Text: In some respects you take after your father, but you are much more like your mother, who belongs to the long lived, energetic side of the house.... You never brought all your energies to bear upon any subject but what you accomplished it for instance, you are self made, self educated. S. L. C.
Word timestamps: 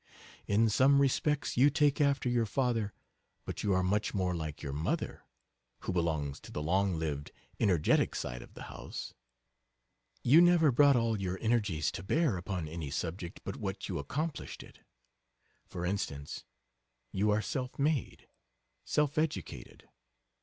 In 0.47 0.67
some 0.67 0.99
respects 0.99 1.57
you 1.57 1.69
take 1.69 2.01
after 2.01 2.27
your 2.27 2.47
father, 2.47 2.91
but 3.45 3.61
you 3.61 3.71
are 3.73 3.83
much 3.83 4.15
more 4.15 4.33
like 4.35 4.63
your 4.63 4.73
mother, 4.73 5.21
who 5.81 5.91
belongs 5.91 6.39
to 6.39 6.51
the 6.51 6.63
long 6.63 6.97
lived, 6.97 7.31
energetic 7.59 8.15
side 8.15 8.41
of 8.41 8.55
the 8.55 8.63
house.... 8.63 9.13
You 10.23 10.41
never 10.41 10.71
brought 10.71 10.95
all 10.95 11.21
your 11.21 11.37
energies 11.39 11.91
to 11.91 12.01
bear 12.01 12.35
upon 12.35 12.67
any 12.67 12.89
subject 12.89 13.41
but 13.43 13.57
what 13.57 13.89
you 13.89 13.99
accomplished 13.99 14.63
it 14.63 14.79
for 15.67 15.85
instance, 15.85 16.45
you 17.11 17.29
are 17.29 17.43
self 17.43 17.77
made, 17.77 18.27
self 18.83 19.19
educated. 19.19 19.83
S. 19.83 19.83
L. 19.83 19.87
C. 19.87 19.89